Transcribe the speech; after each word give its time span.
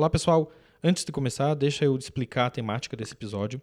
Olá, 0.00 0.08
pessoal. 0.08 0.50
Antes 0.82 1.04
de 1.04 1.12
começar, 1.12 1.52
deixa 1.52 1.84
eu 1.84 1.94
explicar 1.94 2.46
a 2.46 2.50
temática 2.50 2.96
desse 2.96 3.12
episódio. 3.12 3.60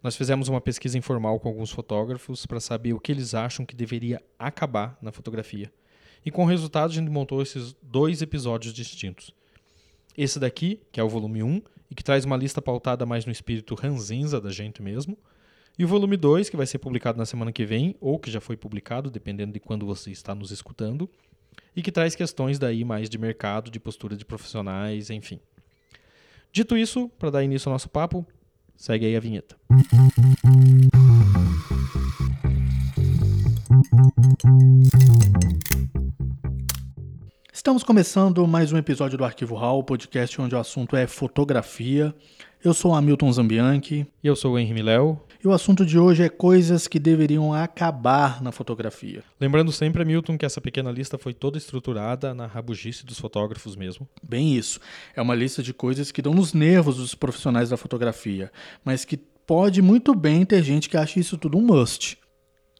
Nós 0.00 0.14
fizemos 0.14 0.46
uma 0.46 0.60
pesquisa 0.60 0.96
informal 0.96 1.40
com 1.40 1.48
alguns 1.48 1.72
fotógrafos 1.72 2.46
para 2.46 2.60
saber 2.60 2.92
o 2.92 3.00
que 3.00 3.10
eles 3.10 3.34
acham 3.34 3.66
que 3.66 3.74
deveria 3.74 4.22
acabar 4.38 4.96
na 5.02 5.10
fotografia. 5.10 5.72
E 6.24 6.30
com 6.30 6.44
o 6.44 6.46
resultado, 6.46 6.92
a 6.92 6.94
gente 6.94 7.10
montou 7.10 7.42
esses 7.42 7.74
dois 7.82 8.22
episódios 8.22 8.72
distintos. 8.72 9.34
Esse 10.16 10.38
daqui, 10.38 10.80
que 10.92 11.00
é 11.00 11.02
o 11.02 11.08
volume 11.08 11.42
1, 11.42 11.60
e 11.90 11.96
que 11.96 12.04
traz 12.04 12.24
uma 12.24 12.36
lista 12.36 12.62
pautada 12.62 13.04
mais 13.04 13.26
no 13.26 13.32
espírito 13.32 13.74
ranzinza 13.74 14.40
da 14.40 14.52
gente 14.52 14.80
mesmo. 14.80 15.18
E 15.76 15.84
o 15.84 15.88
volume 15.88 16.16
2, 16.16 16.48
que 16.48 16.56
vai 16.56 16.64
ser 16.64 16.78
publicado 16.78 17.18
na 17.18 17.26
semana 17.26 17.50
que 17.50 17.66
vem, 17.66 17.96
ou 18.00 18.20
que 18.20 18.30
já 18.30 18.40
foi 18.40 18.56
publicado, 18.56 19.10
dependendo 19.10 19.52
de 19.52 19.58
quando 19.58 19.84
você 19.84 20.12
está 20.12 20.32
nos 20.32 20.52
escutando, 20.52 21.10
e 21.74 21.82
que 21.82 21.90
traz 21.90 22.14
questões 22.14 22.56
daí 22.56 22.84
mais 22.84 23.10
de 23.10 23.18
mercado, 23.18 23.68
de 23.68 23.80
postura 23.80 24.16
de 24.16 24.24
profissionais, 24.24 25.10
enfim. 25.10 25.40
Dito 26.52 26.76
isso, 26.76 27.08
para 27.18 27.30
dar 27.30 27.42
início 27.42 27.70
ao 27.70 27.72
nosso 27.72 27.88
papo, 27.88 28.26
segue 28.76 29.06
aí 29.06 29.16
a 29.16 29.20
vinheta. 29.20 29.56
Estamos 37.54 37.84
começando 37.84 38.48
mais 38.48 38.72
um 38.72 38.78
episódio 38.78 39.18
do 39.18 39.26
Arquivo 39.26 39.54
Hall, 39.54 39.84
podcast 39.84 40.40
onde 40.40 40.54
o 40.54 40.58
assunto 40.58 40.96
é 40.96 41.06
fotografia. 41.06 42.14
Eu 42.64 42.72
sou 42.72 42.92
o 42.92 42.94
Hamilton 42.94 43.30
Zambianchi. 43.30 44.06
E 44.24 44.26
eu 44.26 44.34
sou 44.34 44.54
o 44.54 44.58
Henry 44.58 44.72
Miléo. 44.72 45.20
E 45.44 45.46
o 45.46 45.52
assunto 45.52 45.84
de 45.84 45.98
hoje 45.98 46.22
é 46.22 46.30
coisas 46.30 46.88
que 46.88 46.98
deveriam 46.98 47.52
acabar 47.52 48.42
na 48.42 48.52
fotografia. 48.52 49.22
Lembrando 49.38 49.70
sempre, 49.70 50.00
Hamilton, 50.00 50.38
que 50.38 50.46
essa 50.46 50.62
pequena 50.62 50.90
lista 50.90 51.18
foi 51.18 51.34
toda 51.34 51.58
estruturada 51.58 52.32
na 52.32 52.46
rabugice 52.46 53.04
dos 53.04 53.20
fotógrafos 53.20 53.76
mesmo. 53.76 54.08
Bem 54.22 54.56
isso. 54.56 54.80
É 55.14 55.20
uma 55.20 55.34
lista 55.34 55.62
de 55.62 55.74
coisas 55.74 56.10
que 56.10 56.22
dão 56.22 56.32
nos 56.32 56.54
nervos 56.54 56.96
dos 56.96 57.14
profissionais 57.14 57.68
da 57.68 57.76
fotografia, 57.76 58.50
mas 58.82 59.04
que 59.04 59.18
pode 59.18 59.82
muito 59.82 60.14
bem 60.14 60.46
ter 60.46 60.62
gente 60.62 60.88
que 60.88 60.96
acha 60.96 61.20
isso 61.20 61.36
tudo 61.36 61.58
um 61.58 61.62
must. 61.62 62.16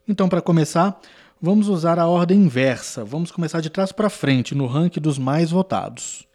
Então, 0.08 0.30
para 0.30 0.40
começar, 0.40 0.98
vamos 1.42 1.68
usar 1.68 1.98
a 1.98 2.06
ordem 2.06 2.38
inversa. 2.38 3.04
Vamos 3.04 3.32
começar 3.32 3.60
de 3.60 3.68
trás 3.68 3.90
para 3.90 4.08
frente 4.08 4.54
no 4.54 4.66
ranking 4.66 5.00
dos 5.00 5.18
mais 5.18 5.50
votados. 5.50 6.26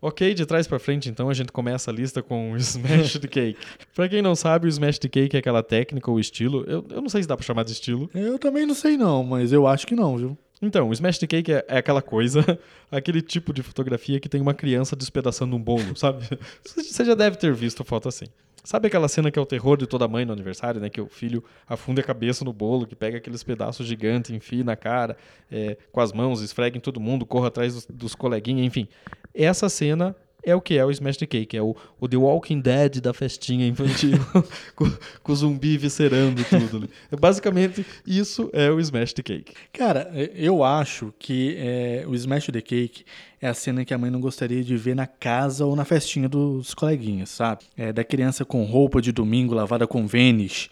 Ok, 0.00 0.34
de 0.34 0.46
trás 0.46 0.68
para 0.68 0.78
frente, 0.78 1.08
então 1.08 1.28
a 1.28 1.34
gente 1.34 1.50
começa 1.50 1.90
a 1.90 1.94
lista 1.94 2.22
com 2.22 2.52
o 2.52 2.56
Smash 2.56 3.18
the 3.18 3.26
Cake. 3.26 3.58
Para 3.96 4.08
quem 4.08 4.22
não 4.22 4.36
sabe, 4.36 4.66
o 4.66 4.68
Smash 4.68 4.98
the 4.98 5.08
Cake 5.08 5.34
é 5.34 5.40
aquela 5.40 5.62
técnica 5.62 6.10
ou 6.10 6.20
estilo. 6.20 6.64
Eu, 6.68 6.84
eu 6.90 7.00
não 7.00 7.08
sei 7.08 7.22
se 7.22 7.28
dá 7.28 7.34
para 7.34 7.44
chamar 7.44 7.64
de 7.64 7.72
estilo. 7.72 8.08
Eu 8.14 8.38
também 8.38 8.66
não 8.66 8.74
sei 8.74 8.96
não, 8.96 9.24
mas 9.24 9.52
eu 9.52 9.66
acho 9.66 9.86
que 9.86 9.96
não, 9.96 10.16
viu? 10.16 10.38
Então, 10.60 10.90
o 10.90 10.92
Smash 10.92 11.18
the 11.18 11.26
Cake 11.26 11.50
é, 11.50 11.64
é, 11.66 11.78
aquela 11.78 12.02
coisa, 12.02 12.58
aquele 12.92 13.20
tipo 13.20 13.52
de 13.52 13.62
fotografia 13.62 14.20
que 14.20 14.28
tem 14.28 14.40
uma 14.40 14.54
criança 14.54 14.94
despedaçando 14.94 15.56
um 15.56 15.60
bolo, 15.60 15.96
sabe? 15.96 16.24
Você 16.62 17.04
já 17.04 17.14
deve 17.14 17.36
ter 17.36 17.52
visto 17.54 17.82
foto 17.82 18.08
assim. 18.08 18.26
Sabe 18.66 18.88
aquela 18.88 19.06
cena 19.06 19.30
que 19.30 19.38
é 19.38 19.42
o 19.42 19.46
terror 19.46 19.76
de 19.76 19.86
toda 19.86 20.08
mãe 20.08 20.24
no 20.24 20.32
aniversário, 20.32 20.80
né? 20.80 20.90
Que 20.90 21.00
o 21.00 21.06
filho 21.06 21.44
afunda 21.68 22.00
a 22.00 22.04
cabeça 22.04 22.44
no 22.44 22.52
bolo, 22.52 22.84
que 22.84 22.96
pega 22.96 23.16
aqueles 23.16 23.44
pedaços 23.44 23.86
gigantes, 23.86 24.32
enfia 24.32 24.64
na 24.64 24.74
cara, 24.74 25.16
é, 25.48 25.76
com 25.92 26.00
as 26.00 26.12
mãos, 26.12 26.42
esfrega 26.42 26.76
em 26.76 26.80
todo 26.80 26.98
mundo, 26.98 27.24
corre 27.24 27.46
atrás 27.46 27.74
dos, 27.74 27.86
dos 27.86 28.14
coleguinhas, 28.16 28.66
enfim. 28.66 28.88
Essa 29.32 29.68
cena 29.68 30.16
é 30.46 30.54
o 30.54 30.60
que 30.60 30.78
é 30.78 30.84
o 30.84 30.90
Smash 30.92 31.16
the 31.16 31.26
Cake, 31.26 31.56
é 31.56 31.60
o, 31.60 31.74
o 32.00 32.08
The 32.08 32.16
Walking 32.16 32.60
Dead 32.60 33.00
da 33.00 33.12
festinha 33.12 33.66
infantil, 33.66 34.16
com, 34.76 34.88
com, 35.22 35.32
o 35.32 35.36
zumbi 35.36 35.76
viscerando 35.76 36.42
tudo. 36.44 36.88
É 37.10 37.16
basicamente, 37.16 37.84
isso 38.06 38.48
é 38.52 38.70
o 38.70 38.78
Smash 38.78 39.12
the 39.12 39.22
Cake. 39.22 39.52
Cara, 39.72 40.08
eu 40.34 40.62
acho 40.62 41.12
que 41.18 41.56
é, 41.58 42.04
o 42.06 42.14
Smash 42.14 42.46
the 42.46 42.60
Cake 42.60 43.04
é 43.42 43.48
a 43.48 43.54
cena 43.54 43.84
que 43.84 43.92
a 43.92 43.98
mãe 43.98 44.10
não 44.10 44.20
gostaria 44.20 44.62
de 44.62 44.76
ver 44.76 44.94
na 44.94 45.06
casa 45.06 45.66
ou 45.66 45.74
na 45.74 45.84
festinha 45.84 46.28
dos 46.28 46.72
coleguinhas, 46.74 47.30
sabe? 47.30 47.64
É, 47.76 47.92
da 47.92 48.04
criança 48.04 48.44
com 48.44 48.62
roupa 48.64 49.02
de 49.02 49.10
domingo 49.10 49.52
lavada 49.52 49.84
com 49.84 50.06
Vênis 50.06 50.70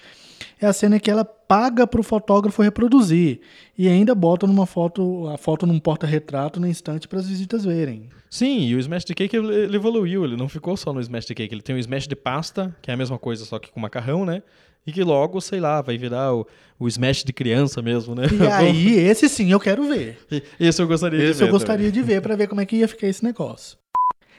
é 0.61 0.67
a 0.67 0.73
cena 0.73 0.99
que 1.01 1.11
ela 1.11 1.25
paga 1.25 1.87
para 1.87 2.01
o 2.01 2.05
fotógrafo 2.05 2.63
reproduzir 2.63 3.41
e 3.77 3.89
ainda 3.89 4.15
bota 4.15 4.47
numa 4.47 4.67
foto 4.67 5.29
a 5.29 5.37
foto 5.37 5.67
num 5.67 5.79
porta-retrato 5.79 6.59
na 6.59 6.69
instante 6.69 7.07
para 7.07 7.19
as 7.19 7.29
visitas 7.29 7.65
verem. 7.65 8.09
Sim, 8.31 8.67
e 8.67 8.75
o 8.75 8.81
Smash 8.81 9.05
the 9.05 9.15
Cake 9.15 9.37
ele 9.37 9.77
evoluiu, 9.77 10.25
ele 10.25 10.37
não 10.37 10.49
ficou 10.49 10.77
só 10.77 10.93
no 10.93 11.01
Smash 11.01 11.27
the 11.27 11.35
Cake, 11.35 11.55
ele 11.55 11.63
tem 11.63 11.77
o 11.77 11.79
Smash 11.79 12.09
de 12.09 12.17
pasta, 12.17 12.75
que 12.83 12.91
é 12.91 12.95
a 12.95 12.97
mesma 12.97 13.19
coisa 13.19 13.45
só 13.45 13.59
que 13.59 13.71
com 13.71 13.79
macarrão, 13.81 14.25
né? 14.25 14.43
E 14.87 14.93
que 14.93 15.03
logo, 15.03 15.41
sei 15.41 15.61
lá, 15.61 15.81
vai 15.81 15.97
virar 15.97 16.35
o, 16.35 16.47
o 16.79 16.87
Smash 16.89 17.25
de 17.25 17.33
criança 17.33 17.81
mesmo, 17.81 18.15
né? 18.15 18.25
E 18.33 18.47
aí, 18.47 18.99
esse 18.99 19.29
sim 19.29 19.51
eu 19.51 19.61
quero 19.61 19.85
ver. 19.85 20.19
Esse 20.61 20.83
eu 20.83 20.87
gostaria 20.87 21.19
esse 21.19 21.27
de 21.27 21.27
ver. 21.27 21.33
Esse 21.33 21.43
eu 21.45 21.51
gostaria 21.51 21.91
também. 21.91 22.03
de 22.03 22.03
ver 22.03 22.21
para 22.21 22.37
ver 22.37 22.49
como 22.49 22.61
é 22.61 22.67
que 22.67 22.77
ia 22.77 22.89
ficar 22.89 23.07
esse 23.07 23.25
negócio. 23.25 23.79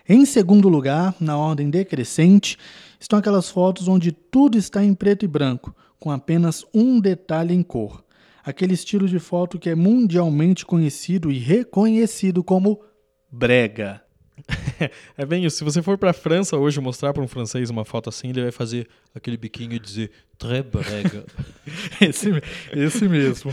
Em 0.07 0.23
segundo 0.23 0.69
lugar, 0.69 1.15
na 1.19 1.35
ordem 1.35 1.67
decrescente, 1.67 2.59
estão 2.99 3.17
aquelas 3.17 3.49
fotos 3.49 3.87
onde 3.87 4.11
tudo 4.11 4.55
está 4.55 4.83
em 4.83 4.93
preto 4.93 5.25
e 5.25 5.27
branco, 5.27 5.75
com 6.05 6.11
apenas 6.11 6.63
um 6.71 6.99
detalhe 6.99 7.51
em 7.51 7.63
cor. 7.63 8.05
Aquele 8.43 8.75
estilo 8.75 9.07
de 9.07 9.17
foto 9.17 9.57
que 9.57 9.71
é 9.71 9.73
mundialmente 9.73 10.63
conhecido 10.63 11.31
e 11.31 11.39
reconhecido 11.39 12.43
como 12.43 12.79
brega. 13.31 14.03
é 15.17 15.25
bem 15.25 15.45
isso. 15.45 15.57
Se 15.57 15.63
você 15.63 15.81
for 15.81 15.97
para 15.97 16.11
a 16.11 16.13
França 16.13 16.57
hoje 16.57 16.79
mostrar 16.79 17.11
para 17.11 17.23
um 17.23 17.27
francês 17.27 17.71
uma 17.71 17.83
foto 17.83 18.07
assim, 18.07 18.29
ele 18.29 18.43
vai 18.43 18.51
fazer 18.51 18.87
aquele 19.15 19.35
biquinho 19.35 19.73
e 19.73 19.79
dizer 19.79 20.11
très 20.37 20.63
brega. 20.63 21.25
esse, 21.99 22.29
esse 22.71 23.07
mesmo. 23.09 23.51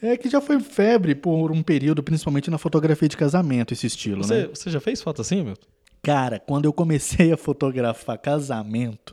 É 0.00 0.16
que 0.16 0.30
já 0.30 0.40
foi 0.40 0.58
febre 0.60 1.14
por 1.14 1.52
um 1.52 1.62
período, 1.62 2.02
principalmente 2.02 2.50
na 2.50 2.56
fotografia 2.56 3.10
de 3.10 3.16
casamento, 3.18 3.74
esse 3.74 3.86
estilo, 3.86 4.24
você, 4.24 4.34
né? 4.34 4.48
Você 4.54 4.70
já 4.70 4.80
fez 4.80 5.02
foto 5.02 5.20
assim, 5.20 5.42
meu? 5.42 5.54
Cara, 6.02 6.38
quando 6.38 6.64
eu 6.64 6.72
comecei 6.72 7.30
a 7.30 7.36
fotografar 7.36 8.16
casamento, 8.16 9.12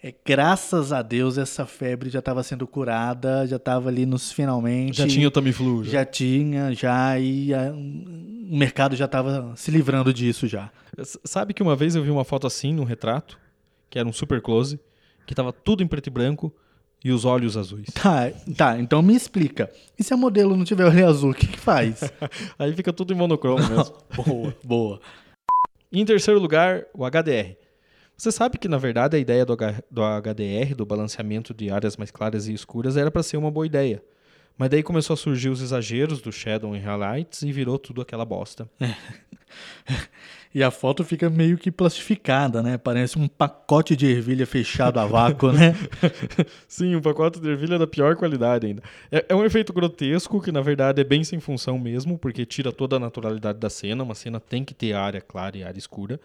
é, 0.00 0.14
graças 0.24 0.92
a 0.92 1.02
Deus 1.02 1.38
essa 1.38 1.66
febre 1.66 2.08
já 2.08 2.20
estava 2.20 2.42
sendo 2.44 2.66
curada, 2.68 3.44
já 3.46 3.56
estava 3.56 3.88
ali 3.88 4.06
nos 4.06 4.30
finalmente. 4.30 4.98
Já 4.98 5.08
tinha 5.08 5.26
o 5.26 5.30
Tamiflu? 5.30 5.82
Já, 5.84 5.90
já 5.90 6.04
tinha, 6.04 6.72
já, 6.72 7.18
e 7.18 7.52
a, 7.52 7.72
o 7.72 8.56
mercado 8.56 8.94
já 8.94 9.06
estava 9.06 9.54
se 9.56 9.72
livrando 9.72 10.14
disso 10.14 10.46
já. 10.46 10.70
Sabe 11.24 11.52
que 11.52 11.62
uma 11.62 11.74
vez 11.74 11.96
eu 11.96 12.02
vi 12.04 12.10
uma 12.10 12.24
foto 12.24 12.46
assim, 12.46 12.72
num 12.72 12.84
retrato, 12.84 13.38
que 13.90 13.98
era 13.98 14.08
um 14.08 14.12
super 14.12 14.40
close, 14.40 14.78
que 15.26 15.32
estava 15.32 15.52
tudo 15.52 15.82
em 15.82 15.86
preto 15.86 16.06
e 16.06 16.10
branco 16.10 16.54
e 17.04 17.10
os 17.10 17.24
olhos 17.24 17.56
azuis. 17.56 17.88
Tá, 17.92 18.30
tá, 18.56 18.78
então 18.78 19.02
me 19.02 19.16
explica. 19.16 19.68
E 19.98 20.04
se 20.04 20.14
a 20.14 20.16
modelo 20.16 20.56
não 20.56 20.64
tiver 20.64 20.84
olho 20.84 21.08
azul, 21.08 21.30
o 21.32 21.34
que, 21.34 21.48
que 21.48 21.58
faz? 21.58 22.00
Aí 22.56 22.72
fica 22.72 22.92
tudo 22.92 23.12
em 23.12 23.16
monocromo 23.16 23.66
mesmo. 23.68 23.96
boa, 24.14 24.56
boa. 24.62 25.00
Em 25.92 26.04
terceiro 26.04 26.38
lugar, 26.38 26.84
o 26.94 27.04
HDR. 27.04 27.67
Você 28.18 28.32
sabe 28.32 28.58
que, 28.58 28.66
na 28.66 28.78
verdade, 28.78 29.16
a 29.16 29.20
ideia 29.20 29.46
do, 29.46 29.52
H 29.52 29.80
do 29.88 30.02
HDR, 30.02 30.74
do 30.74 30.84
balanceamento 30.84 31.54
de 31.54 31.70
áreas 31.70 31.96
mais 31.96 32.10
claras 32.10 32.48
e 32.48 32.52
escuras, 32.52 32.96
era 32.96 33.12
para 33.12 33.22
ser 33.22 33.36
uma 33.36 33.48
boa 33.48 33.64
ideia. 33.64 34.02
Mas 34.58 34.70
daí 34.70 34.82
começou 34.82 35.14
a 35.14 35.16
surgir 35.16 35.50
os 35.50 35.62
exageros 35.62 36.20
do 36.20 36.32
Shadow 36.32 36.74
em 36.74 36.80
Highlights 36.80 37.42
e 37.42 37.52
virou 37.52 37.78
tudo 37.78 38.02
aquela 38.02 38.24
bosta. 38.24 38.68
e 40.52 40.64
a 40.64 40.70
foto 40.72 41.04
fica 41.04 41.30
meio 41.30 41.56
que 41.56 41.70
plastificada, 41.70 42.60
né? 42.60 42.76
Parece 42.76 43.16
um 43.20 43.28
pacote 43.28 43.94
de 43.94 44.06
ervilha 44.06 44.48
fechado 44.48 44.98
a 44.98 45.06
vácuo, 45.06 45.52
né? 45.52 45.76
Sim, 46.66 46.96
um 46.96 47.00
pacote 47.00 47.38
de 47.38 47.48
ervilha 47.48 47.78
da 47.78 47.86
pior 47.86 48.16
qualidade 48.16 48.66
ainda. 48.66 48.82
É, 49.12 49.26
é, 49.28 49.34
um 49.36 49.44
efeito 49.44 49.72
grotesco 49.72 50.42
que, 50.42 50.50
na 50.50 50.60
verdade, 50.60 51.00
é 51.00 51.04
bem 51.04 51.22
sem 51.22 51.38
função 51.38 51.78
mesmo, 51.78 52.18
porque 52.18 52.44
tira 52.44 52.72
toda 52.72 52.96
a 52.96 52.98
naturalidade 52.98 53.60
da 53.60 53.70
cena. 53.70 54.02
Uma 54.02 54.16
cena 54.16 54.40
tem 54.40 54.64
que 54.64 54.74
ter 54.74 54.92
área 54.92 55.20
clara 55.20 55.56
e 55.56 55.62
área 55.62 55.78
escura 55.78 56.18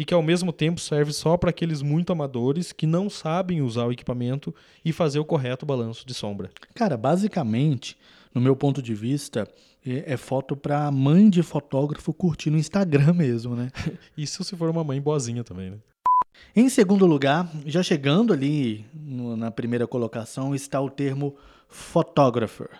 e 0.00 0.04
que 0.06 0.14
ao 0.14 0.22
mesmo 0.22 0.50
tempo 0.50 0.80
serve 0.80 1.12
só 1.12 1.36
para 1.36 1.50
aqueles 1.50 1.82
muito 1.82 2.10
amadores 2.10 2.72
que 2.72 2.86
não 2.86 3.10
sabem 3.10 3.60
usar 3.60 3.84
o 3.84 3.92
equipamento 3.92 4.54
e 4.82 4.94
fazer 4.94 5.18
o 5.18 5.26
correto 5.26 5.66
balanço 5.66 6.06
de 6.06 6.14
sombra. 6.14 6.48
Cara, 6.74 6.96
basicamente, 6.96 7.98
no 8.34 8.40
meu 8.40 8.56
ponto 8.56 8.80
de 8.80 8.94
vista, 8.94 9.46
é, 9.86 10.14
é 10.14 10.16
foto 10.16 10.56
para 10.56 10.90
mãe 10.90 11.28
de 11.28 11.42
fotógrafo 11.42 12.14
curtir 12.14 12.48
no 12.48 12.56
Instagram 12.56 13.12
mesmo, 13.12 13.54
né? 13.54 13.70
Isso 14.16 14.42
se 14.42 14.56
for 14.56 14.70
uma 14.70 14.82
mãe 14.82 14.98
boazinha 14.98 15.44
também, 15.44 15.72
né? 15.72 15.76
Em 16.56 16.70
segundo 16.70 17.04
lugar, 17.04 17.52
já 17.66 17.82
chegando 17.82 18.32
ali 18.32 18.86
no, 18.94 19.36
na 19.36 19.50
primeira 19.50 19.86
colocação, 19.86 20.54
está 20.54 20.80
o 20.80 20.88
termo 20.88 21.36
photographer 21.68 22.70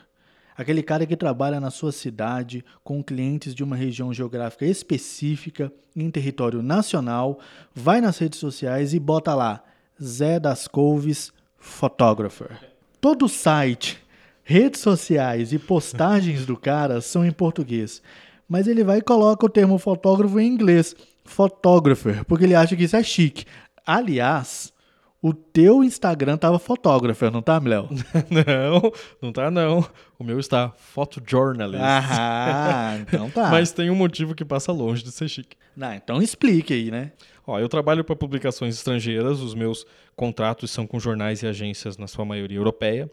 aquele 0.61 0.83
cara 0.83 1.07
que 1.07 1.17
trabalha 1.17 1.59
na 1.59 1.71
sua 1.71 1.91
cidade 1.91 2.63
com 2.85 3.03
clientes 3.03 3.55
de 3.55 3.65
uma 3.65 3.75
região 3.75 4.13
geográfica 4.13 4.67
específica 4.67 5.73
em 5.97 6.11
território 6.11 6.63
nacional, 6.63 7.41
vai 7.75 7.99
nas 7.99 8.19
redes 8.19 8.39
sociais 8.39 8.93
e 8.93 9.01
bota 9.01 9.35
lá 9.35 9.65
Zé 10.03 10.39
das 10.39 10.69
Couves 10.69 11.33
Photographer. 11.57 12.59
Todo 13.01 13.27
site, 13.27 14.03
redes 14.45 14.83
sociais 14.83 15.55
e 15.55 15.59
postagens 15.59 16.45
do 16.45 16.59
cara 16.59 17.01
são 17.01 17.25
em 17.25 17.33
português, 17.33 18.03
mas 18.47 18.69
ele 18.69 18.85
vai 18.85 18.99
e 18.99 19.03
coloca 19.03 19.47
o 19.47 19.51
termo 19.51 19.79
fotógrafo 19.79 20.39
em 20.39 20.47
inglês, 20.47 20.95
photographer, 21.25 22.23
porque 22.27 22.45
ele 22.45 22.55
acha 22.55 22.77
que 22.77 22.85
isso 22.85 22.97
é 22.97 23.03
chique. 23.03 23.47
Aliás, 23.87 24.75
o 25.23 25.35
teu 25.35 25.85
Instagram 25.85 26.39
tava 26.39 26.59
photographer, 26.59 27.31
não 27.31 27.43
tá, 27.43 27.59
Léo? 27.59 27.89
não, 28.31 28.93
não 29.21 29.33
tá 29.33 29.51
não. 29.51 29.87
O 30.19 30.25
meu 30.25 30.41
está 30.41 30.71
photojournalist. 30.71 31.83
Ah, 31.83 32.97
então 33.01 33.29
tá. 33.31 33.49
Mas 33.53 33.71
tem 33.71 33.91
um 33.91 33.95
motivo 33.95 34.35
que 34.35 34.45
passa 34.45 34.73
longe 34.73 35.03
de 35.03 35.13
ser 35.13 35.29
chique. 35.29 35.57
Não, 35.77 35.93
então 35.93 36.23
explique 36.23 36.73
aí, 36.73 36.91
né? 36.91 37.13
Ó, 37.47 37.59
eu 37.59 37.69
trabalho 37.69 38.03
para 38.03 38.17
publicações 38.17 38.77
estrangeiras, 38.77 39.41
os 39.41 39.55
meus 39.55 39.85
contratos 40.17 40.71
são 40.71 40.87
com 40.87 40.99
jornais 40.99 41.43
e 41.43 41.47
agências, 41.47 41.99
na 41.99 42.07
sua 42.07 42.25
maioria 42.25 42.59
europeia. 42.59 43.11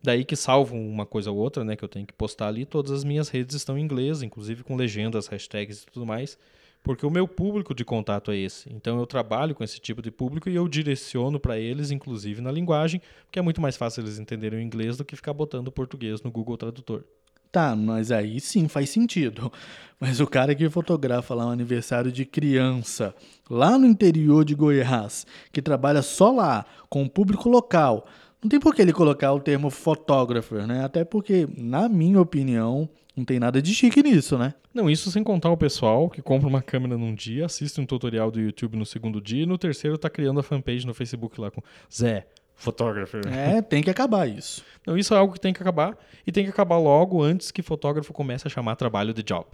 Daí 0.00 0.24
que 0.24 0.36
salvo 0.36 0.76
uma 0.76 1.04
coisa 1.04 1.32
ou 1.32 1.36
outra, 1.36 1.64
né, 1.64 1.74
que 1.74 1.84
eu 1.84 1.88
tenho 1.88 2.06
que 2.06 2.12
postar 2.12 2.46
ali. 2.46 2.64
Todas 2.64 2.92
as 2.92 3.02
minhas 3.02 3.28
redes 3.28 3.56
estão 3.56 3.76
em 3.76 3.82
inglês, 3.82 4.22
inclusive 4.22 4.62
com 4.62 4.76
legendas, 4.76 5.26
hashtags 5.26 5.82
e 5.82 5.86
tudo 5.86 6.06
mais 6.06 6.38
porque 6.82 7.04
o 7.04 7.10
meu 7.10 7.28
público 7.28 7.74
de 7.74 7.84
contato 7.84 8.30
é 8.30 8.36
esse. 8.36 8.72
Então 8.72 8.98
eu 8.98 9.06
trabalho 9.06 9.54
com 9.54 9.62
esse 9.62 9.78
tipo 9.78 10.00
de 10.00 10.10
público 10.10 10.48
e 10.48 10.54
eu 10.54 10.68
direciono 10.68 11.38
para 11.38 11.58
eles, 11.58 11.90
inclusive 11.90 12.40
na 12.40 12.50
linguagem, 12.50 13.00
porque 13.24 13.38
é 13.38 13.42
muito 13.42 13.60
mais 13.60 13.76
fácil 13.76 14.02
eles 14.02 14.18
entenderem 14.18 14.58
o 14.58 14.62
inglês 14.62 14.96
do 14.96 15.04
que 15.04 15.16
ficar 15.16 15.32
botando 15.32 15.70
português 15.70 16.22
no 16.22 16.30
Google 16.30 16.56
Tradutor. 16.56 17.04
Tá, 17.50 17.74
mas 17.74 18.12
aí 18.12 18.40
sim 18.40 18.68
faz 18.68 18.90
sentido. 18.90 19.50
Mas 19.98 20.20
o 20.20 20.26
cara 20.26 20.54
que 20.54 20.68
fotografa 20.68 21.34
lá 21.34 21.46
um 21.46 21.50
aniversário 21.50 22.12
de 22.12 22.24
criança, 22.24 23.14
lá 23.50 23.78
no 23.78 23.86
interior 23.86 24.44
de 24.44 24.54
Goiás, 24.54 25.26
que 25.50 25.62
trabalha 25.62 26.02
só 26.02 26.30
lá, 26.30 26.66
com 26.88 27.02
o 27.02 27.10
público 27.10 27.48
local, 27.48 28.06
não 28.42 28.48
tem 28.48 28.60
por 28.60 28.74
que 28.74 28.82
ele 28.82 28.92
colocar 28.92 29.32
o 29.32 29.40
termo 29.40 29.70
photographer, 29.70 30.66
né? 30.66 30.84
Até 30.84 31.04
porque, 31.04 31.48
na 31.56 31.88
minha 31.88 32.20
opinião, 32.20 32.88
não 33.18 33.24
tem 33.24 33.38
nada 33.38 33.60
de 33.60 33.74
chique 33.74 34.02
nisso, 34.02 34.38
né? 34.38 34.54
Não, 34.72 34.88
isso 34.88 35.10
sem 35.10 35.22
contar 35.22 35.50
o 35.50 35.56
pessoal 35.56 36.08
que 36.08 36.22
compra 36.22 36.48
uma 36.48 36.62
câmera 36.62 36.96
num 36.96 37.14
dia, 37.14 37.46
assiste 37.46 37.80
um 37.80 37.86
tutorial 37.86 38.30
do 38.30 38.40
YouTube 38.40 38.76
no 38.76 38.86
segundo 38.86 39.20
dia 39.20 39.42
e 39.42 39.46
no 39.46 39.58
terceiro 39.58 39.98
tá 39.98 40.08
criando 40.08 40.40
a 40.40 40.42
fanpage 40.42 40.86
no 40.86 40.94
Facebook 40.94 41.40
lá 41.40 41.50
com 41.50 41.60
Zé, 41.92 42.26
fotógrafo. 42.54 43.16
É, 43.28 43.62
tem 43.62 43.82
que 43.82 43.90
acabar 43.90 44.28
isso. 44.28 44.64
Não, 44.86 44.96
isso 44.96 45.14
é 45.14 45.16
algo 45.16 45.32
que 45.32 45.40
tem 45.40 45.52
que 45.52 45.62
acabar 45.62 45.96
e 46.26 46.32
tem 46.32 46.44
que 46.44 46.50
acabar 46.50 46.78
logo 46.78 47.22
antes 47.22 47.50
que 47.50 47.62
fotógrafo 47.62 48.12
comece 48.12 48.46
a 48.46 48.50
chamar 48.50 48.76
trabalho 48.76 49.14
de 49.14 49.22
job. 49.22 49.46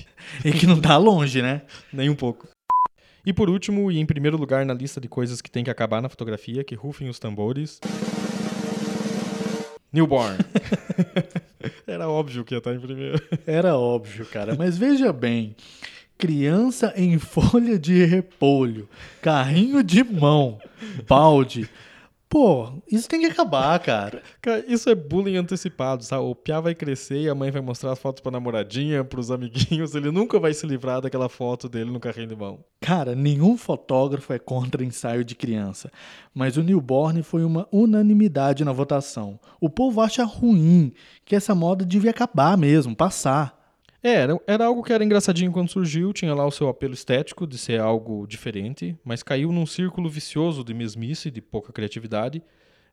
E 0.44 0.52
que 0.52 0.66
não 0.66 0.80
tá 0.80 0.96
longe, 0.96 1.40
né? 1.40 1.62
Nem 1.92 2.08
um 2.08 2.14
pouco. 2.14 2.48
E 3.26 3.32
por 3.32 3.48
último, 3.48 3.90
e 3.90 3.98
em 3.98 4.04
primeiro 4.04 4.36
lugar 4.36 4.66
na 4.66 4.74
lista 4.74 5.00
de 5.00 5.08
coisas 5.08 5.40
que 5.40 5.50
tem 5.50 5.64
que 5.64 5.70
acabar 5.70 6.02
na 6.02 6.08
fotografia, 6.08 6.62
que 6.62 6.74
rufem 6.74 7.08
os 7.08 7.18
tambores. 7.18 7.80
Newborn. 9.92 10.36
Era 11.86 12.08
óbvio 12.08 12.44
que 12.44 12.54
ia 12.54 12.58
estar 12.58 12.74
em 12.74 12.80
primeiro. 12.80 13.20
Era 13.46 13.76
óbvio, 13.76 14.24
cara. 14.26 14.54
Mas 14.56 14.76
veja 14.76 15.12
bem. 15.12 15.54
Criança 16.16 16.92
em 16.96 17.18
folha 17.18 17.78
de 17.78 18.04
repolho, 18.04 18.88
carrinho 19.20 19.82
de 19.82 20.02
mão, 20.04 20.58
balde, 21.08 21.68
Pô, 22.34 22.82
isso 22.90 23.08
tem 23.08 23.20
que 23.20 23.26
acabar, 23.26 23.78
cara. 23.78 24.20
Cara, 24.42 24.64
isso 24.66 24.90
é 24.90 24.94
bullying 24.96 25.36
antecipado, 25.36 26.02
sabe? 26.02 26.24
O 26.24 26.34
Piá 26.34 26.60
vai 26.60 26.74
crescer 26.74 27.20
e 27.20 27.28
a 27.28 27.34
mãe 27.34 27.48
vai 27.52 27.62
mostrar 27.62 27.92
as 27.92 27.98
fotos 28.00 28.20
pra 28.20 28.32
namoradinha, 28.32 29.04
pros 29.04 29.30
amiguinhos. 29.30 29.94
Ele 29.94 30.10
nunca 30.10 30.40
vai 30.40 30.52
se 30.52 30.66
livrar 30.66 31.00
daquela 31.00 31.28
foto 31.28 31.68
dele 31.68 31.92
no 31.92 32.00
carrinho 32.00 32.26
de 32.26 32.34
mão. 32.34 32.64
Cara, 32.80 33.14
nenhum 33.14 33.56
fotógrafo 33.56 34.32
é 34.32 34.38
contra 34.40 34.84
ensaio 34.84 35.24
de 35.24 35.36
criança. 35.36 35.92
Mas 36.34 36.56
o 36.56 36.62
newborn 36.64 37.22
foi 37.22 37.44
uma 37.44 37.68
unanimidade 37.70 38.64
na 38.64 38.72
votação. 38.72 39.38
O 39.60 39.70
povo 39.70 40.00
acha 40.00 40.24
ruim, 40.24 40.92
que 41.24 41.36
essa 41.36 41.54
moda 41.54 41.84
devia 41.84 42.10
acabar 42.10 42.58
mesmo, 42.58 42.96
passar. 42.96 43.63
É, 44.04 44.12
era, 44.12 44.38
era 44.46 44.66
algo 44.66 44.82
que 44.82 44.92
era 44.92 45.02
engraçadinho 45.02 45.50
quando 45.50 45.70
surgiu, 45.70 46.12
tinha 46.12 46.34
lá 46.34 46.46
o 46.46 46.50
seu 46.50 46.68
apelo 46.68 46.92
estético 46.92 47.46
de 47.46 47.56
ser 47.56 47.80
algo 47.80 48.26
diferente, 48.26 48.94
mas 49.02 49.22
caiu 49.22 49.50
num 49.50 49.64
círculo 49.64 50.10
vicioso 50.10 50.62
de 50.62 50.74
mesmice, 50.74 51.30
de 51.30 51.40
pouca 51.40 51.72
criatividade. 51.72 52.42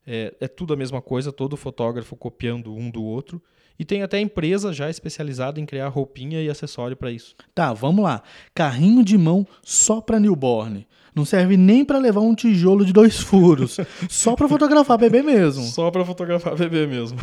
É, 0.06 0.34
é 0.40 0.48
tudo 0.48 0.72
a 0.72 0.76
mesma 0.76 1.02
coisa, 1.02 1.30
todo 1.30 1.54
fotógrafo 1.54 2.16
copiando 2.16 2.74
um 2.74 2.90
do 2.90 3.04
outro. 3.04 3.42
E 3.78 3.84
tem 3.84 4.02
até 4.02 4.18
empresa 4.18 4.72
já 4.72 4.88
especializada 4.88 5.60
em 5.60 5.66
criar 5.66 5.88
roupinha 5.88 6.40
e 6.42 6.48
acessório 6.48 6.96
para 6.96 7.12
isso. 7.12 7.34
Tá, 7.54 7.74
vamos 7.74 8.04
lá. 8.04 8.22
Carrinho 8.54 9.04
de 9.04 9.18
mão 9.18 9.46
só 9.62 10.00
para 10.00 10.18
newborn. 10.18 10.86
Não 11.14 11.26
serve 11.26 11.58
nem 11.58 11.84
para 11.84 11.98
levar 11.98 12.20
um 12.20 12.34
tijolo 12.34 12.86
de 12.86 12.92
dois 12.92 13.18
furos. 13.20 13.76
só 14.08 14.34
para 14.34 14.48
fotografar 14.48 14.96
bebê 14.96 15.22
mesmo. 15.22 15.62
Só 15.64 15.90
para 15.90 16.06
fotografar 16.06 16.56
bebê 16.56 16.86
mesmo. 16.86 17.18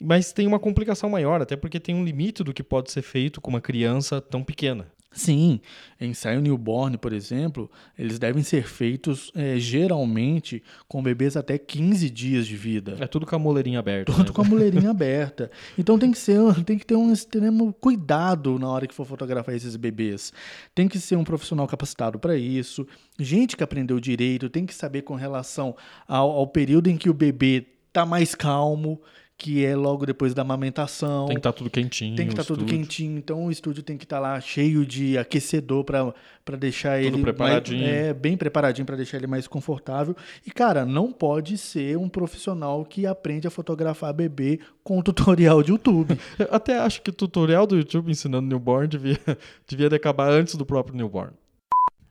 Mas 0.00 0.32
tem 0.32 0.46
uma 0.46 0.58
complicação 0.58 1.10
maior, 1.10 1.42
até 1.42 1.56
porque 1.56 1.80
tem 1.80 1.94
um 1.94 2.04
limite 2.04 2.44
do 2.44 2.54
que 2.54 2.62
pode 2.62 2.90
ser 2.90 3.02
feito 3.02 3.40
com 3.40 3.50
uma 3.50 3.60
criança 3.60 4.20
tão 4.20 4.44
pequena. 4.44 4.86
Sim, 5.10 5.60
ensaio 5.98 6.40
newborn, 6.40 6.98
por 6.98 7.12
exemplo, 7.12 7.70
eles 7.98 8.18
devem 8.18 8.42
ser 8.42 8.64
feitos 8.64 9.32
é, 9.34 9.58
geralmente 9.58 10.62
com 10.86 11.02
bebês 11.02 11.34
até 11.36 11.56
15 11.56 12.10
dias 12.10 12.46
de 12.46 12.56
vida. 12.56 12.96
É 13.00 13.06
tudo 13.06 13.26
com 13.26 13.34
a 13.34 13.38
moleirinha 13.38 13.78
aberta. 13.78 14.12
Tudo 14.12 14.28
né? 14.28 14.32
com 14.32 14.42
a 14.42 14.44
moleirinha 14.44 14.90
aberta. 14.90 15.50
Então 15.78 15.98
tem 15.98 16.12
que 16.12 16.18
ser, 16.18 16.38
tem 16.64 16.78
que 16.78 16.84
ter 16.84 16.94
um 16.94 17.10
extremo 17.10 17.72
cuidado 17.72 18.58
na 18.58 18.68
hora 18.68 18.86
que 18.86 18.94
for 18.94 19.06
fotografar 19.06 19.54
esses 19.54 19.76
bebês. 19.76 20.32
Tem 20.74 20.86
que 20.86 21.00
ser 21.00 21.16
um 21.16 21.24
profissional 21.24 21.66
capacitado 21.66 22.18
para 22.18 22.36
isso. 22.36 22.86
Gente 23.18 23.56
que 23.56 23.64
aprendeu 23.64 23.98
direito 23.98 24.50
tem 24.50 24.66
que 24.66 24.74
saber 24.74 25.02
com 25.02 25.14
relação 25.14 25.74
ao, 26.06 26.30
ao 26.30 26.46
período 26.46 26.88
em 26.88 26.98
que 26.98 27.08
o 27.08 27.14
bebê 27.14 27.66
está 27.88 28.04
mais 28.04 28.34
calmo 28.34 29.00
que 29.38 29.64
é 29.64 29.76
logo 29.76 30.04
depois 30.04 30.34
da 30.34 30.42
amamentação. 30.42 31.26
Tem 31.26 31.36
que 31.36 31.40
estar 31.40 31.52
tá 31.52 31.58
tudo 31.58 31.70
quentinho. 31.70 32.16
Tem 32.16 32.26
que 32.26 32.32
estar 32.32 32.42
tá 32.42 32.48
tudo 32.48 32.64
quentinho. 32.64 33.16
Então 33.16 33.46
o 33.46 33.50
estúdio 33.52 33.84
tem 33.84 33.96
que 33.96 34.04
estar 34.04 34.16
tá 34.16 34.20
lá 34.20 34.40
cheio 34.40 34.84
de 34.84 35.16
aquecedor 35.16 35.84
para 35.84 36.56
deixar 36.58 37.00
tudo 37.00 37.06
ele 37.14 37.22
preparadinho. 37.22 37.84
Mais, 37.84 37.94
é, 37.94 38.12
bem 38.12 38.36
preparadinho 38.36 38.84
para 38.84 38.96
deixar 38.96 39.16
ele 39.16 39.28
mais 39.28 39.46
confortável. 39.46 40.16
E 40.44 40.50
cara, 40.50 40.84
não 40.84 41.12
pode 41.12 41.56
ser 41.56 41.96
um 41.96 42.08
profissional 42.08 42.84
que 42.84 43.06
aprende 43.06 43.46
a 43.46 43.50
fotografar 43.50 44.12
bebê 44.12 44.58
com 44.82 45.00
tutorial 45.02 45.62
de 45.62 45.70
YouTube. 45.70 46.18
Eu 46.36 46.48
até 46.50 46.76
acho 46.76 47.00
que 47.00 47.10
o 47.10 47.12
tutorial 47.12 47.64
do 47.64 47.76
YouTube 47.76 48.10
ensinando 48.10 48.48
newborn 48.48 48.88
devia 48.88 49.20
devia 49.68 49.86
acabar 49.86 50.32
antes 50.32 50.56
do 50.56 50.66
próprio 50.66 50.96
newborn. 50.96 51.32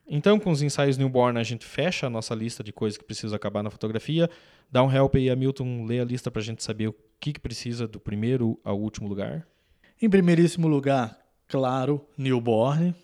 Então, 0.09 0.39
com 0.39 0.51
os 0.51 0.62
ensaios 0.62 0.98
newborn, 0.98 1.38
a 1.38 1.44
gente 1.44 1.65
fecha 1.65 2.07
a 2.07 2.09
nossa 2.09 2.33
lista 2.33 2.63
de 2.63 2.71
coisas 2.71 2.98
que 2.98 3.04
precisa 3.04 3.36
acabar 3.36 3.62
na 3.62 3.69
fotografia. 3.69 4.30
Dá 4.71 4.81
um 4.81 4.92
help 4.92 5.15
aí, 5.15 5.30
Hamilton, 5.30 5.83
lê 5.86 6.00
a 6.00 6.06
lista 6.06 6.31
para 6.31 6.42
a 6.42 6.45
gente 6.45 6.63
saber 6.63 6.88
o 6.88 6.95
que, 7.19 7.33
que 7.33 7.39
precisa 7.39 7.88
do 7.88 8.00
primeiro 8.00 8.57
ao 8.63 8.80
último 8.80 9.09
lugar. 9.09 9.45
Em 10.01 10.09
primeiríssimo 10.09 10.68
lugar, 10.68 11.18
claro, 11.48 12.06
newborn. 12.18 12.95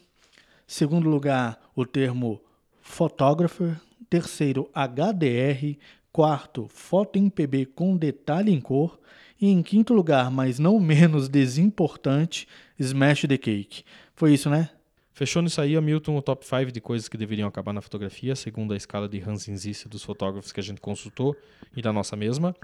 Segundo 0.66 1.10
lugar, 1.10 1.60
o 1.76 1.86
termo 1.86 2.42
photographer. 2.82 3.80
Terceiro, 4.10 4.70
HDR. 4.74 5.78
Quarto, 6.12 6.68
foto 6.70 7.18
em 7.18 7.30
PB 7.30 7.66
com 7.68 7.98
detalhe 7.98 8.54
em 8.54 8.62
cor. 8.62 8.98
E 9.42 9.50
em 9.50 9.62
quinto 9.62 9.94
lugar, 9.94 10.32
mas 10.32 10.58
não 10.58 10.80
menos 10.80 11.28
desimportante, 11.28 12.48
Smash 12.80 13.24
the 13.28 13.38
Cake. 13.38 13.84
Foi 14.16 14.34
isso, 14.34 14.50
né? 14.50 14.70
Fechou 15.14 15.44
nisso 15.44 15.62
aí, 15.62 15.78
Hamilton, 15.78 16.18
o 16.18 16.22
top 16.24 16.44
5 16.44 16.72
de 16.72 16.82
coisas 16.82 17.08
que 17.08 17.16
deveriam 17.16 17.48
acabar 17.48 17.72
na 17.72 17.82
fotografia, 17.82 18.36
segundo 18.36 18.74
a 18.74 18.78
escala 18.78 19.08
de 19.08 19.22
Hansen 19.22 19.56
Zisse 19.56 19.88
dos 19.88 20.04
fotógrafos 20.04 20.52
que 20.52 20.60
a 20.60 20.64
gente 20.64 20.82
consultou 20.82 21.38
e 21.78 21.84
da 21.84 21.94
nossa 21.94 22.16
mesma. 22.16 22.56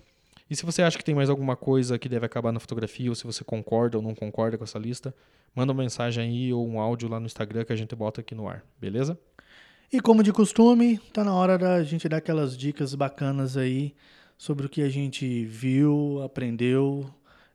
E 0.49 0.55
se 0.55 0.65
você 0.65 0.81
acha 0.81 0.97
que 0.97 1.03
tem 1.03 1.13
mais 1.13 1.29
alguma 1.29 1.55
coisa 1.55 1.99
que 1.99 2.09
deve 2.09 2.25
acabar 2.25 2.51
na 2.51 2.59
fotografia, 2.59 3.07
ou 3.07 3.13
se 3.13 3.23
você 3.23 3.43
concorda 3.43 3.97
ou 3.97 4.03
não 4.03 4.15
concorda 4.15 4.57
com 4.57 4.63
essa 4.63 4.79
lista, 4.79 5.13
manda 5.53 5.71
uma 5.71 5.83
mensagem 5.83 6.23
aí 6.23 6.51
ou 6.51 6.67
um 6.67 6.79
áudio 6.79 7.07
lá 7.07 7.19
no 7.19 7.27
Instagram 7.27 7.63
que 7.65 7.71
a 7.71 7.75
gente 7.75 7.95
bota 7.95 8.21
aqui 8.21 8.33
no 8.33 8.49
ar, 8.49 8.65
beleza? 8.81 9.15
E 9.93 9.99
como 9.99 10.23
de 10.23 10.33
costume, 10.33 10.97
tá 11.13 11.23
na 11.23 11.35
hora 11.35 11.55
da 11.55 11.83
gente 11.83 12.09
dar 12.09 12.17
aquelas 12.17 12.57
dicas 12.57 12.95
bacanas 12.95 13.57
aí 13.57 13.93
sobre 14.35 14.65
o 14.65 14.69
que 14.69 14.81
a 14.81 14.89
gente 14.89 15.45
viu, 15.45 16.19
aprendeu, 16.23 17.13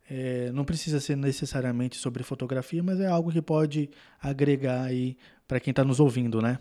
é, 0.08 0.50
não 0.52 0.64
precisa 0.64 1.00
ser 1.00 1.16
necessariamente 1.16 1.96
sobre 1.96 2.22
fotografia, 2.22 2.82
mas 2.82 3.00
é 3.00 3.06
algo 3.06 3.32
que 3.32 3.40
pode 3.40 3.90
agregar 4.20 4.82
aí 4.82 5.16
para 5.48 5.60
quem 5.60 5.70
está 5.70 5.84
nos 5.84 6.00
ouvindo, 6.00 6.40
né? 6.42 6.58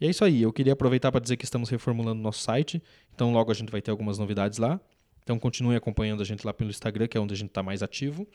E 0.00 0.06
é 0.06 0.10
isso 0.10 0.24
aí. 0.24 0.42
Eu 0.42 0.52
queria 0.52 0.72
aproveitar 0.72 1.12
para 1.12 1.20
dizer 1.20 1.36
que 1.36 1.44
estamos 1.44 1.68
reformulando 1.68 2.20
nosso 2.20 2.40
site, 2.40 2.82
então 3.14 3.32
logo 3.32 3.50
a 3.50 3.54
gente 3.54 3.70
vai 3.70 3.80
ter 3.80 3.90
algumas 3.90 4.18
novidades 4.18 4.58
lá. 4.58 4.80
Então 5.22 5.38
continue 5.38 5.76
acompanhando 5.76 6.22
a 6.22 6.24
gente 6.24 6.44
lá 6.46 6.52
pelo 6.52 6.70
Instagram, 6.70 7.06
que 7.06 7.16
é 7.16 7.20
onde 7.20 7.32
a 7.32 7.36
gente 7.36 7.48
está 7.48 7.62
mais 7.62 7.82
ativo. 7.82 8.26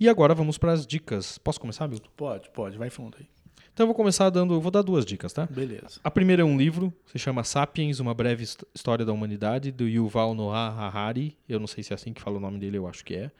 E 0.00 0.08
agora 0.08 0.34
vamos 0.34 0.58
para 0.58 0.72
as 0.72 0.86
dicas. 0.86 1.38
Posso 1.38 1.60
começar, 1.60 1.86
Milton? 1.86 2.10
Pode, 2.16 2.50
pode. 2.50 2.78
Vai 2.78 2.90
fundo 2.90 3.16
aí. 3.20 3.41
Então 3.72 3.84
eu 3.84 3.88
vou 3.88 3.94
começar 3.94 4.28
dando, 4.28 4.60
vou 4.60 4.70
dar 4.70 4.82
duas 4.82 5.04
dicas, 5.04 5.32
tá? 5.32 5.46
Beleza. 5.46 5.98
A 6.04 6.10
primeira 6.10 6.42
é 6.42 6.44
um 6.44 6.58
livro, 6.58 6.92
se 7.06 7.18
chama 7.18 7.42
Sapiens, 7.42 8.00
uma 8.00 8.12
breve 8.12 8.44
história 8.74 9.04
da 9.04 9.12
humanidade, 9.12 9.72
do 9.72 9.88
Yuval 9.88 10.34
Noah 10.34 10.78
Harari. 10.78 11.38
Eu 11.48 11.58
não 11.58 11.66
sei 11.66 11.82
se 11.82 11.92
é 11.92 11.94
assim 11.94 12.12
que 12.12 12.20
fala 12.20 12.36
o 12.36 12.40
nome 12.40 12.58
dele, 12.58 12.76
eu 12.76 12.86
acho 12.86 13.02
que 13.02 13.14
é. 13.14 13.30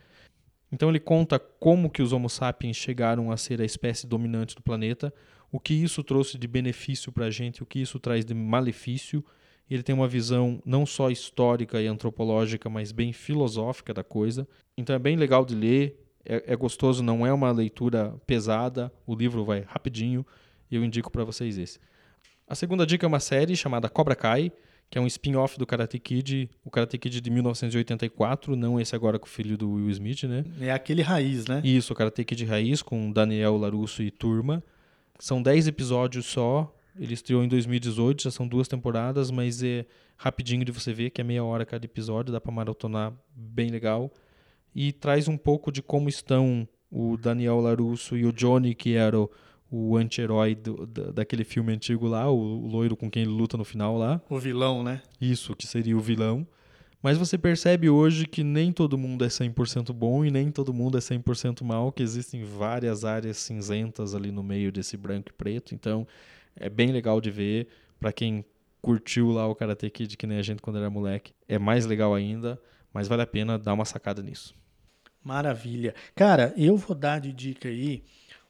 Então 0.72 0.88
ele 0.88 0.98
conta 1.00 1.38
como 1.38 1.90
que 1.90 2.00
os 2.00 2.14
Homo 2.14 2.30
sapiens 2.30 2.76
chegaram 2.76 3.30
a 3.30 3.36
ser 3.36 3.60
a 3.60 3.64
espécie 3.64 4.06
dominante 4.06 4.56
do 4.56 4.62
planeta, 4.62 5.12
o 5.50 5.60
que 5.60 5.74
isso 5.74 6.02
trouxe 6.02 6.38
de 6.38 6.48
benefício 6.48 7.12
para 7.12 7.26
a 7.26 7.30
gente, 7.30 7.62
o 7.62 7.66
que 7.66 7.78
isso 7.78 8.00
traz 8.00 8.24
de 8.24 8.32
malefício. 8.32 9.22
Ele 9.70 9.82
tem 9.82 9.94
uma 9.94 10.08
visão 10.08 10.62
não 10.64 10.86
só 10.86 11.10
histórica 11.10 11.80
e 11.80 11.86
antropológica, 11.86 12.70
mas 12.70 12.90
bem 12.90 13.12
filosófica 13.12 13.92
da 13.92 14.02
coisa. 14.02 14.48
Então 14.78 14.96
é 14.96 14.98
bem 14.98 15.14
legal 15.14 15.44
de 15.44 15.54
ler, 15.54 16.01
é, 16.24 16.52
é 16.52 16.56
gostoso, 16.56 17.02
não 17.02 17.26
é 17.26 17.32
uma 17.32 17.50
leitura 17.50 18.14
pesada, 18.26 18.92
o 19.06 19.14
livro 19.14 19.44
vai 19.44 19.64
rapidinho 19.66 20.24
e 20.70 20.76
eu 20.76 20.84
indico 20.84 21.10
para 21.10 21.24
vocês 21.24 21.58
esse. 21.58 21.78
A 22.48 22.54
segunda 22.54 22.86
dica 22.86 23.06
é 23.06 23.08
uma 23.08 23.20
série 23.20 23.56
chamada 23.56 23.88
Cobra 23.88 24.14
Kai, 24.14 24.52
que 24.90 24.98
é 24.98 25.00
um 25.00 25.06
spin-off 25.06 25.58
do 25.58 25.66
Karate 25.66 25.98
Kid, 25.98 26.50
o 26.62 26.70
Karate 26.70 26.98
Kid 26.98 27.20
de 27.20 27.30
1984, 27.30 28.54
não 28.54 28.78
esse 28.78 28.94
agora 28.94 29.18
com 29.18 29.24
o 29.24 29.28
filho 29.28 29.56
do 29.56 29.72
Will 29.72 29.88
Smith, 29.88 30.24
né? 30.24 30.44
É 30.60 30.70
aquele 30.70 31.00
raiz, 31.00 31.46
né? 31.46 31.62
Isso, 31.64 31.94
o 31.94 31.96
Karate 31.96 32.22
Kid 32.24 32.44
raiz 32.44 32.82
com 32.82 33.10
Daniel 33.10 33.56
Larusso 33.56 34.02
e 34.02 34.10
turma. 34.10 34.62
São 35.18 35.42
10 35.42 35.68
episódios 35.68 36.26
só. 36.26 36.70
Ele 36.98 37.14
estreou 37.14 37.42
em 37.42 37.48
2018, 37.48 38.24
já 38.24 38.30
são 38.30 38.46
duas 38.46 38.68
temporadas, 38.68 39.30
mas 39.30 39.62
é 39.62 39.86
rapidinho 40.14 40.62
de 40.62 40.70
você 40.70 40.92
ver, 40.92 41.08
que 41.08 41.22
é 41.22 41.24
meia 41.24 41.42
hora 41.42 41.64
cada 41.64 41.86
episódio, 41.86 42.30
dá 42.30 42.38
para 42.38 42.52
maratonar 42.52 43.14
bem 43.34 43.70
legal. 43.70 44.12
E 44.74 44.92
traz 44.92 45.28
um 45.28 45.36
pouco 45.36 45.70
de 45.70 45.82
como 45.82 46.08
estão 46.08 46.66
o 46.90 47.16
Daniel 47.16 47.60
Larusso 47.60 48.16
e 48.16 48.24
o 48.24 48.32
Johnny, 48.32 48.74
que 48.74 48.94
era 48.94 49.18
o 49.18 49.30
o 49.72 49.96
anti-herói 49.96 50.54
daquele 51.14 51.44
filme 51.44 51.72
antigo 51.72 52.06
lá, 52.06 52.30
o, 52.30 52.36
o 52.36 52.66
loiro 52.66 52.94
com 52.94 53.10
quem 53.10 53.22
ele 53.22 53.32
luta 53.32 53.56
no 53.56 53.64
final 53.64 53.96
lá. 53.96 54.20
O 54.28 54.38
vilão, 54.38 54.84
né? 54.84 55.00
Isso, 55.18 55.56
que 55.56 55.66
seria 55.66 55.96
o 55.96 56.00
vilão. 56.00 56.46
Mas 57.02 57.16
você 57.16 57.38
percebe 57.38 57.88
hoje 57.88 58.26
que 58.26 58.44
nem 58.44 58.70
todo 58.70 58.98
mundo 58.98 59.24
é 59.24 59.28
100% 59.28 59.92
bom 59.94 60.24
e 60.26 60.30
nem 60.30 60.50
todo 60.50 60.74
mundo 60.74 60.98
é 60.98 61.00
100% 61.00 61.64
mal, 61.64 61.90
que 61.90 62.02
existem 62.02 62.44
várias 62.44 63.02
áreas 63.02 63.38
cinzentas 63.38 64.14
ali 64.14 64.30
no 64.30 64.42
meio 64.42 64.70
desse 64.70 64.96
branco 64.96 65.30
e 65.30 65.32
preto. 65.32 65.74
Então, 65.74 66.06
é 66.54 66.68
bem 66.68 66.92
legal 66.92 67.18
de 67.18 67.30
ver. 67.30 67.66
Para 67.98 68.12
quem 68.12 68.44
curtiu 68.82 69.30
lá 69.30 69.48
o 69.48 69.54
Karate 69.54 69.88
Kid, 69.88 70.18
que 70.18 70.26
nem 70.26 70.38
a 70.38 70.42
gente 70.42 70.60
quando 70.60 70.78
era 70.78 70.90
moleque, 70.90 71.32
é 71.48 71.58
mais 71.58 71.86
legal 71.86 72.14
ainda, 72.14 72.60
mas 72.92 73.08
vale 73.08 73.22
a 73.22 73.26
pena 73.26 73.58
dar 73.58 73.72
uma 73.72 73.86
sacada 73.86 74.22
nisso. 74.22 74.54
Maravilha. 75.24 75.94
Cara, 76.14 76.52
eu 76.56 76.76
vou 76.76 76.96
dar 76.96 77.20
de 77.20 77.32
dica 77.32 77.68
aí 77.68 78.02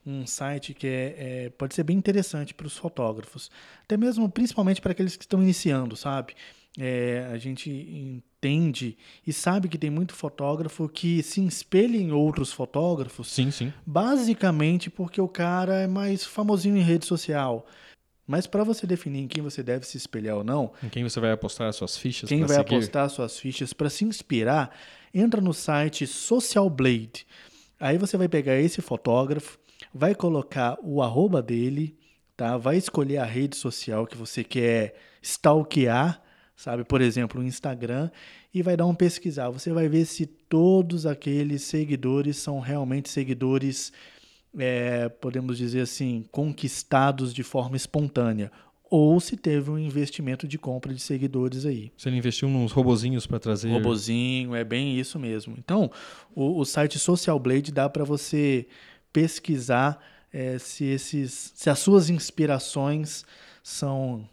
um 0.05 0.27
site 0.27 0.75
que 0.75 0.87
é, 0.87 1.15
é 1.19 1.51
pode 1.51 1.75
ser 1.75 1.85
bem 1.85 1.97
interessante 1.97 2.55
para 2.55 2.67
os 2.67 2.77
fotógrafos, 2.77 3.51
até 3.85 3.97
mesmo 3.97 4.29
principalmente 4.29 4.81
para 4.81 4.93
aqueles 4.93 5.17
que 5.17 5.25
estão 5.25 5.43
iniciando, 5.43 5.97
sabe? 5.97 6.35
É, 6.79 7.29
a 7.31 7.37
gente 7.37 7.71
entende 7.71 8.97
e 9.27 9.33
sabe 9.33 9.69
que 9.69 9.77
tem 9.77 9.91
muito 9.91 10.15
fotógrafo 10.15 10.89
que 10.89 11.23
se 11.23 11.45
espelha 11.45 11.99
em 11.99 12.13
outros 12.13 12.51
fotógrafos. 12.51 13.31
Sim, 13.31 13.51
sim. 13.51 13.73
Basicamente 13.85 14.89
porque 14.89 15.21
o 15.21 15.29
cara 15.29 15.75
é 15.83 15.87
mais 15.87 16.25
famosinho 16.25 16.77
em 16.77 16.83
rede 16.83 17.05
social. 17.05 17.67
Mas 18.27 18.47
para 18.47 18.63
você 18.63 18.87
definir 18.87 19.21
em 19.21 19.29
quem 19.29 19.43
você 19.43 19.63
deve 19.63 19.87
se 19.87 19.97
espelhar 19.97 20.37
ou 20.37 20.45
não, 20.45 20.73
em 20.83 20.89
quem 20.89 21.03
você 21.03 21.19
vai 21.19 21.33
apostar 21.33 21.69
as 21.69 21.77
suas 21.77 21.97
fichas, 21.97 22.29
quem 22.29 22.45
vai 22.45 22.57
seguir? 22.57 22.77
apostar 22.77 23.11
suas 23.11 23.39
fichas 23.39 23.73
para 23.73 23.91
se 23.91 24.05
inspirar, 24.05 24.75
entra 25.13 25.41
no 25.41 25.53
site 25.53 26.07
Social 26.07 26.71
Blade. 26.71 27.27
Aí 27.81 27.99
você 27.99 28.17
vai 28.17 28.29
pegar 28.29 28.59
esse 28.59 28.81
fotógrafo, 28.81 29.59
vai 29.93 30.15
colocar 30.15 30.79
o 30.83 31.03
arroba 31.03 31.43
dele, 31.43 31.99
tá? 32.37 32.57
Vai 32.57 32.77
escolher 32.77 33.19
a 33.19 33.25
rede 33.25 33.57
social 33.57 34.07
que 34.07 34.17
você 34.17 34.45
quer 34.45 34.95
stalkear, 35.21 36.23
sabe? 36.57 36.85
Por 36.85 37.01
exemplo, 37.01 37.41
o 37.41 37.45
Instagram 37.45 38.09
e 38.55 38.63
vai 38.63 38.77
dar 38.77 38.87
um 38.87 38.95
pesquisar. 38.95 39.51
Você 39.51 39.73
vai 39.73 39.89
ver 39.89 40.05
se 40.05 40.27
todos 40.27 41.07
aqueles 41.07 41.63
seguidores 41.63 42.37
são 42.37 42.61
realmente 42.61 43.09
seguidores, 43.09 43.93
é, 44.59 45.09
podemos 45.09 45.57
dizer 45.57 45.81
assim, 45.81 46.25
conquistados 46.31 47.33
de 47.33 47.43
forma 47.43 47.77
espontânea 47.77 48.51
ou 48.95 49.19
se 49.19 49.39
teve 49.39 49.71
um 49.71 49.79
investimento 49.79 50.47
de 50.47 50.59
compra 50.59 50.93
de 50.93 51.01
seguidores 51.01 51.65
aí. 51.65 51.91
Se 51.97 52.11
ele 52.11 52.19
investiu 52.19 52.47
nos 52.47 52.73
robozinhos 52.73 53.27
para 53.27 53.39
trazer. 53.39 53.71
Robozinho, 53.71 54.55
é 54.55 54.63
bem 54.63 55.01
isso 55.01 55.19
mesmo. 55.19 55.55
Então, 55.57 55.91
o, 56.35 56.61
o 56.61 56.65
site 56.67 56.99
Social 56.99 57.39
Blade 57.39 57.73
dá 57.73 57.89
para 57.89 58.05
você 58.05 58.67
pesquisar 59.11 59.99
é, 60.31 60.59
se, 60.59 60.85
esses, 60.85 61.53
se 61.55 61.71
as 61.71 61.79
suas 61.79 62.11
inspirações 62.11 63.25
são, 63.63 64.29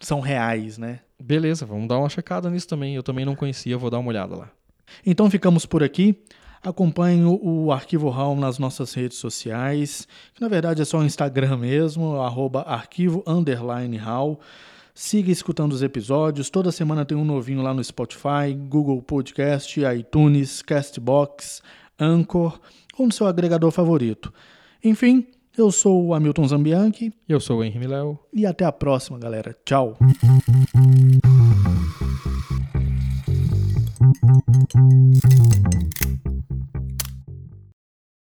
são 0.00 0.20
reais, 0.20 0.78
né? 0.78 1.00
Beleza, 1.22 1.66
vamos 1.66 1.86
dar 1.86 1.98
uma 1.98 2.08
checada 2.08 2.48
nisso 2.48 2.66
também. 2.66 2.94
Eu 2.94 3.02
também 3.02 3.26
não 3.26 3.36
conhecia, 3.36 3.76
vou 3.76 3.90
dar 3.90 3.98
uma 3.98 4.08
olhada 4.08 4.34
lá. 4.34 4.50
Então 5.04 5.30
ficamos 5.30 5.66
por 5.66 5.82
aqui. 5.82 6.18
Acompanhe 6.64 7.22
o, 7.24 7.70
Arquivo 7.70 8.08
RAW 8.08 8.34
nas 8.34 8.58
nossas 8.58 8.94
redes 8.94 9.18
sociais, 9.18 10.08
que 10.32 10.40
na 10.40 10.48
verdade 10.48 10.80
é 10.80 10.84
só 10.84 10.98
o 10.98 11.04
Instagram 11.04 11.58
mesmo, 11.58 12.16
arroba 12.16 12.62
arquivo 12.62 13.22
underline. 13.26 14.00
Siga 14.94 15.30
escutando 15.30 15.72
os 15.72 15.82
episódios. 15.82 16.48
Toda 16.48 16.72
semana 16.72 17.04
tem 17.04 17.18
um 17.18 17.24
novinho 17.24 17.60
lá 17.60 17.74
no 17.74 17.84
Spotify, 17.84 18.54
Google 18.56 19.02
Podcast, 19.02 19.78
iTunes, 19.78 20.62
Castbox, 20.62 21.60
Anchor 22.00 22.58
ou 22.96 23.06
no 23.06 23.12
seu 23.12 23.26
agregador 23.26 23.70
favorito. 23.70 24.32
Enfim, 24.82 25.26
eu 25.56 25.70
sou 25.70 26.06
o 26.06 26.14
Hamilton 26.14 26.48
Zambianchi. 26.48 27.12
Eu 27.28 27.40
sou 27.40 27.58
o 27.58 27.64
Henry 27.64 27.78
Miléo. 27.78 28.18
E 28.32 28.46
até 28.46 28.64
a 28.64 28.72
próxima, 28.72 29.18
galera. 29.18 29.54
Tchau. 29.66 29.98